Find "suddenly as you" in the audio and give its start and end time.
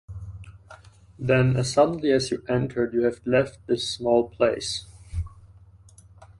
1.73-2.43